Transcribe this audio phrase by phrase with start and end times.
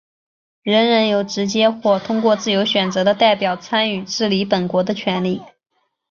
[0.63, 5.43] 人人有直接或通过自由选择的代表参与治理本国的权利。